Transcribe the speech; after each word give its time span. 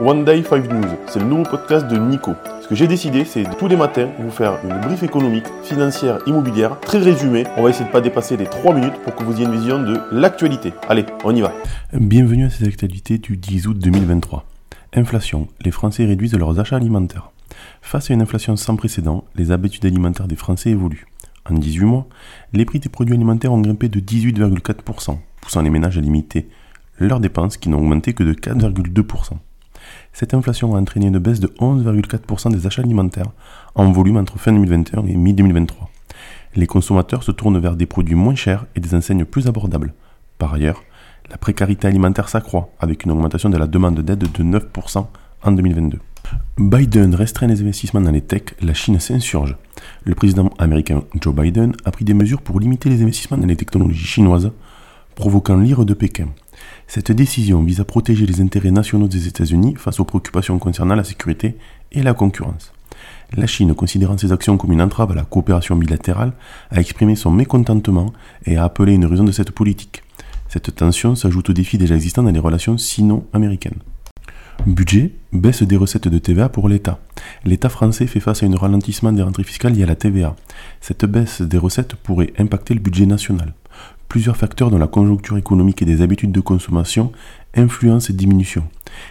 One 0.00 0.24
Day 0.24 0.42
5 0.42 0.72
News, 0.72 0.88
c'est 1.06 1.20
le 1.20 1.24
nouveau 1.26 1.44
podcast 1.44 1.86
de 1.86 1.96
Nico. 1.96 2.32
Ce 2.60 2.66
que 2.66 2.74
j'ai 2.74 2.88
décidé, 2.88 3.24
c'est 3.24 3.44
tous 3.58 3.68
les 3.68 3.76
matins 3.76 4.08
vous 4.18 4.30
faire 4.32 4.58
une 4.64 4.80
brief 4.80 5.04
économique, 5.04 5.44
financière, 5.62 6.18
immobilière, 6.26 6.80
très 6.80 6.98
résumée. 6.98 7.44
On 7.56 7.62
va 7.62 7.70
essayer 7.70 7.84
de 7.84 7.92
pas 7.92 8.00
dépasser 8.00 8.36
les 8.36 8.46
3 8.46 8.74
minutes 8.74 8.96
pour 9.04 9.14
que 9.14 9.22
vous 9.22 9.36
ayez 9.36 9.44
une 9.44 9.52
vision 9.52 9.80
de 9.80 10.00
l'actualité. 10.10 10.72
Allez, 10.88 11.06
on 11.22 11.32
y 11.36 11.42
va. 11.42 11.52
Bienvenue 11.92 12.46
à 12.46 12.50
cette 12.50 12.66
actualité 12.66 13.18
du 13.18 13.36
10 13.36 13.68
août 13.68 13.78
2023. 13.78 14.44
Inflation. 14.94 15.46
Les 15.60 15.70
Français 15.70 16.04
réduisent 16.06 16.34
leurs 16.34 16.58
achats 16.58 16.76
alimentaires. 16.76 17.30
Face 17.80 18.10
à 18.10 18.14
une 18.14 18.22
inflation 18.22 18.56
sans 18.56 18.74
précédent, 18.74 19.22
les 19.36 19.52
habitudes 19.52 19.86
alimentaires 19.86 20.26
des 20.26 20.34
Français 20.34 20.70
évoluent. 20.70 21.06
En 21.48 21.54
18 21.54 21.84
mois, 21.84 22.08
les 22.52 22.64
prix 22.64 22.80
des 22.80 22.88
produits 22.88 23.14
alimentaires 23.14 23.52
ont 23.52 23.60
grimpé 23.60 23.88
de 23.88 24.00
18,4%, 24.00 25.18
poussant 25.40 25.62
les 25.62 25.70
ménages 25.70 25.98
à 25.98 26.00
limiter 26.00 26.48
leurs 26.98 27.20
dépenses 27.20 27.56
qui 27.56 27.68
n'ont 27.68 27.78
augmenté 27.78 28.12
que 28.12 28.24
de 28.24 28.32
4,2%. 28.32 29.34
Cette 30.12 30.34
inflation 30.34 30.74
a 30.74 30.80
entraîné 30.80 31.06
une 31.06 31.18
baisse 31.18 31.40
de 31.40 31.48
11,4% 31.48 32.52
des 32.52 32.66
achats 32.66 32.82
alimentaires 32.82 33.30
en 33.74 33.90
volume 33.90 34.16
entre 34.16 34.38
fin 34.38 34.52
2021 34.52 35.06
et 35.06 35.16
mi-2023. 35.16 35.72
Les 36.56 36.66
consommateurs 36.66 37.22
se 37.22 37.32
tournent 37.32 37.58
vers 37.58 37.76
des 37.76 37.86
produits 37.86 38.14
moins 38.14 38.34
chers 38.34 38.66
et 38.76 38.80
des 38.80 38.94
enseignes 38.94 39.24
plus 39.24 39.48
abordables. 39.48 39.92
Par 40.38 40.54
ailleurs, 40.54 40.82
la 41.30 41.36
précarité 41.36 41.88
alimentaire 41.88 42.28
s'accroît 42.28 42.70
avec 42.78 43.04
une 43.04 43.10
augmentation 43.10 43.48
de 43.48 43.56
la 43.56 43.66
demande 43.66 44.00
d'aide 44.00 44.30
de 44.30 44.42
9% 44.42 45.06
en 45.42 45.52
2022. 45.52 45.98
Biden 46.58 47.14
restreint 47.14 47.46
les 47.46 47.60
investissements 47.60 48.00
dans 48.00 48.10
les 48.10 48.20
techs, 48.20 48.54
la 48.62 48.74
Chine 48.74 49.00
s'insurge. 49.00 49.56
Le 50.04 50.14
président 50.14 50.50
américain 50.58 51.02
Joe 51.20 51.34
Biden 51.34 51.72
a 51.84 51.90
pris 51.90 52.04
des 52.04 52.14
mesures 52.14 52.40
pour 52.40 52.60
limiter 52.60 52.88
les 52.88 53.02
investissements 53.02 53.36
dans 53.36 53.46
les 53.46 53.56
technologies 53.56 54.06
chinoises, 54.06 54.52
provoquant 55.14 55.56
l'ire 55.56 55.84
de 55.84 55.94
Pékin. 55.94 56.28
Cette 56.86 57.12
décision 57.12 57.62
vise 57.62 57.80
à 57.80 57.84
protéger 57.84 58.26
les 58.26 58.40
intérêts 58.40 58.70
nationaux 58.70 59.08
des 59.08 59.26
États-Unis 59.26 59.74
face 59.76 60.00
aux 60.00 60.04
préoccupations 60.04 60.58
concernant 60.58 60.94
la 60.94 61.04
sécurité 61.04 61.56
et 61.92 62.02
la 62.02 62.14
concurrence. 62.14 62.72
La 63.36 63.46
Chine, 63.46 63.74
considérant 63.74 64.18
ces 64.18 64.32
actions 64.32 64.56
comme 64.56 64.72
une 64.72 64.82
entrave 64.82 65.12
à 65.12 65.14
la 65.14 65.24
coopération 65.24 65.76
bilatérale, 65.76 66.32
a 66.70 66.80
exprimé 66.80 67.16
son 67.16 67.30
mécontentement 67.30 68.12
et 68.46 68.56
a 68.56 68.64
appelé 68.64 68.92
une 68.94 69.06
raison 69.06 69.24
de 69.24 69.32
cette 69.32 69.50
politique. 69.50 70.02
Cette 70.48 70.74
tension 70.74 71.16
s'ajoute 71.16 71.50
aux 71.50 71.54
défis 71.54 71.78
déjà 71.78 71.96
existants 71.96 72.22
dans 72.22 72.30
les 72.30 72.38
relations 72.38 72.78
sino-américaines. 72.78 73.80
Budget, 74.66 75.12
baisse 75.32 75.62
des 75.62 75.76
recettes 75.76 76.08
de 76.08 76.18
TVA 76.18 76.48
pour 76.48 76.68
l'État. 76.68 77.00
L'État 77.44 77.68
français 77.68 78.06
fait 78.06 78.20
face 78.20 78.42
à 78.42 78.46
un 78.46 78.56
ralentissement 78.56 79.12
des 79.12 79.22
rentrées 79.22 79.42
fiscales 79.42 79.74
liées 79.74 79.82
à 79.82 79.86
la 79.86 79.96
TVA. 79.96 80.36
Cette 80.80 81.04
baisse 81.04 81.42
des 81.42 81.58
recettes 81.58 81.96
pourrait 81.96 82.32
impacter 82.38 82.72
le 82.72 82.80
budget 82.80 83.06
national. 83.06 83.52
Plusieurs 84.14 84.36
facteurs 84.36 84.70
dans 84.70 84.78
la 84.78 84.86
conjoncture 84.86 85.36
économique 85.38 85.82
et 85.82 85.84
des 85.84 86.00
habitudes 86.00 86.30
de 86.30 86.38
consommation 86.38 87.10
influencent 87.56 88.06
cette 88.06 88.16
diminution. 88.16 88.62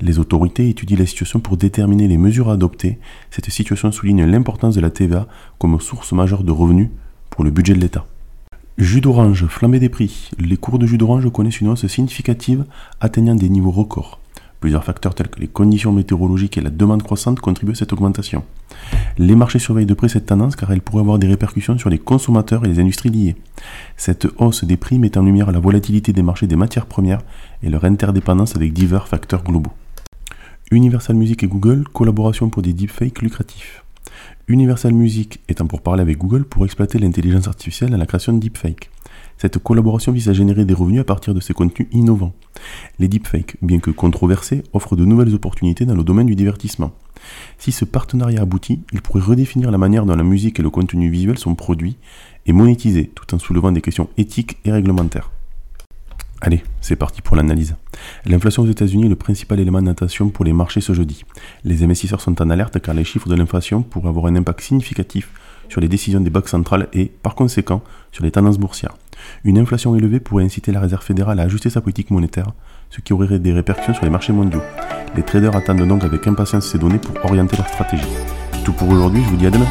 Les 0.00 0.20
autorités 0.20 0.68
étudient 0.68 0.96
la 0.96 1.04
situation 1.04 1.40
pour 1.40 1.56
déterminer 1.56 2.06
les 2.06 2.16
mesures 2.16 2.48
à 2.48 2.52
adopter. 2.52 3.00
Cette 3.32 3.50
situation 3.50 3.90
souligne 3.90 4.24
l'importance 4.24 4.76
de 4.76 4.80
la 4.80 4.90
TVA 4.90 5.26
comme 5.58 5.80
source 5.80 6.12
majeure 6.12 6.44
de 6.44 6.52
revenus 6.52 6.90
pour 7.30 7.42
le 7.42 7.50
budget 7.50 7.74
de 7.74 7.80
l'État. 7.80 8.06
Jus 8.78 9.00
d'orange, 9.00 9.46
flambée 9.46 9.80
des 9.80 9.88
prix. 9.88 10.30
Les 10.38 10.56
cours 10.56 10.78
de 10.78 10.86
jus 10.86 10.96
d'orange 10.96 11.28
connaissent 11.32 11.60
une 11.60 11.70
hausse 11.70 11.88
significative 11.88 12.64
atteignant 13.00 13.34
des 13.34 13.48
niveaux 13.48 13.72
records. 13.72 14.20
Plusieurs 14.60 14.84
facteurs 14.84 15.16
tels 15.16 15.28
que 15.28 15.40
les 15.40 15.48
conditions 15.48 15.92
météorologiques 15.92 16.56
et 16.56 16.60
la 16.60 16.70
demande 16.70 17.02
croissante 17.02 17.40
contribuent 17.40 17.72
à 17.72 17.74
cette 17.74 17.92
augmentation. 17.92 18.44
Les 19.16 19.36
marchés 19.36 19.60
surveillent 19.60 19.86
de 19.86 19.94
près 19.94 20.08
cette 20.08 20.26
tendance 20.26 20.56
car 20.56 20.72
elle 20.72 20.80
pourrait 20.80 21.02
avoir 21.02 21.20
des 21.20 21.28
répercussions 21.28 21.78
sur 21.78 21.88
les 21.88 21.98
consommateurs 21.98 22.64
et 22.64 22.68
les 22.68 22.80
industries 22.80 23.10
liées. 23.10 23.36
Cette 23.96 24.26
hausse 24.38 24.64
des 24.64 24.76
prix 24.76 24.98
met 24.98 25.16
en 25.16 25.22
lumière 25.22 25.52
la 25.52 25.60
volatilité 25.60 26.12
des 26.12 26.22
marchés 26.22 26.48
des 26.48 26.56
matières 26.56 26.86
premières 26.86 27.20
et 27.62 27.70
leur 27.70 27.84
interdépendance 27.84 28.56
avec 28.56 28.72
divers 28.72 29.06
facteurs 29.06 29.44
globaux. 29.44 29.72
Universal 30.72 31.14
Music 31.14 31.44
et 31.44 31.46
Google, 31.46 31.84
collaboration 31.92 32.48
pour 32.48 32.62
des 32.62 32.72
deepfakes 32.72 33.22
lucratifs. 33.22 33.84
Universal 34.48 34.92
Music 34.92 35.40
étant 35.48 35.66
pour 35.66 35.80
parler 35.80 36.02
avec 36.02 36.18
Google 36.18 36.44
pour 36.44 36.64
exploiter 36.64 36.98
l'intelligence 36.98 37.46
artificielle 37.46 37.94
à 37.94 37.96
la 37.96 38.06
création 38.06 38.32
de 38.32 38.40
deepfakes. 38.40 38.90
Cette 39.38 39.58
collaboration 39.58 40.12
vise 40.12 40.28
à 40.28 40.32
générer 40.32 40.64
des 40.64 40.74
revenus 40.74 41.00
à 41.00 41.04
partir 41.04 41.34
de 41.34 41.40
ces 41.40 41.54
contenus 41.54 41.88
innovants. 41.92 42.32
Les 42.98 43.08
deepfakes, 43.08 43.56
bien 43.62 43.78
que 43.78 43.90
controversés, 43.90 44.62
offrent 44.72 44.96
de 44.96 45.04
nouvelles 45.04 45.34
opportunités 45.34 45.84
dans 45.84 45.96
le 45.96 46.04
domaine 46.04 46.26
du 46.26 46.36
divertissement. 46.36 46.92
Si 47.58 47.72
ce 47.72 47.84
partenariat 47.84 48.42
aboutit, 48.42 48.80
il 48.92 49.02
pourrait 49.02 49.22
redéfinir 49.22 49.70
la 49.70 49.78
manière 49.78 50.06
dont 50.06 50.16
la 50.16 50.24
musique 50.24 50.60
et 50.60 50.62
le 50.62 50.70
contenu 50.70 51.10
visuel 51.10 51.38
sont 51.38 51.54
produits 51.54 51.96
et 52.46 52.52
monétisés, 52.52 53.10
tout 53.14 53.34
en 53.34 53.38
soulevant 53.38 53.72
des 53.72 53.80
questions 53.80 54.08
éthiques 54.16 54.58
et 54.64 54.72
réglementaires. 54.72 55.30
Allez, 56.40 56.62
c'est 56.82 56.96
parti 56.96 57.22
pour 57.22 57.36
l'analyse. 57.36 57.74
L'inflation 58.26 58.64
aux 58.64 58.66
États-Unis 58.66 59.06
est 59.06 59.08
le 59.08 59.16
principal 59.16 59.60
élément 59.60 59.80
d'attention 59.80 60.28
pour 60.28 60.44
les 60.44 60.52
marchés 60.52 60.82
ce 60.82 60.92
jeudi. 60.92 61.24
Les 61.64 61.82
investisseurs 61.82 62.20
sont 62.20 62.42
en 62.42 62.50
alerte 62.50 62.80
car 62.80 62.94
les 62.94 63.04
chiffres 63.04 63.30
de 63.30 63.34
l'inflation 63.34 63.82
pourraient 63.82 64.10
avoir 64.10 64.26
un 64.26 64.36
impact 64.36 64.60
significatif 64.60 65.30
sur 65.70 65.80
les 65.80 65.88
décisions 65.88 66.20
des 66.20 66.28
banques 66.28 66.50
centrales 66.50 66.88
et, 66.92 67.06
par 67.06 67.34
conséquent, 67.34 67.82
sur 68.12 68.24
les 68.24 68.30
tendances 68.30 68.58
boursières. 68.58 68.94
Une 69.44 69.58
inflation 69.58 69.96
élevée 69.96 70.20
pourrait 70.20 70.44
inciter 70.44 70.72
la 70.72 70.80
Réserve 70.80 71.02
fédérale 71.02 71.40
à 71.40 71.44
ajuster 71.44 71.70
sa 71.70 71.80
politique 71.80 72.10
monétaire, 72.10 72.52
ce 72.90 73.00
qui 73.00 73.12
aurait 73.12 73.38
des 73.38 73.52
répercussions 73.52 73.94
sur 73.94 74.04
les 74.04 74.10
marchés 74.10 74.32
mondiaux. 74.32 74.62
Les 75.16 75.22
traders 75.22 75.56
attendent 75.56 75.86
donc 75.86 76.04
avec 76.04 76.26
impatience 76.26 76.66
ces 76.66 76.78
données 76.78 76.98
pour 76.98 77.24
orienter 77.24 77.56
leur 77.56 77.68
stratégie. 77.68 78.04
tout 78.64 78.72
pour 78.72 78.88
aujourd'hui, 78.88 79.22
je 79.22 79.28
vous 79.28 79.36
dis 79.36 79.46
à 79.46 79.50
demain. 79.50 79.66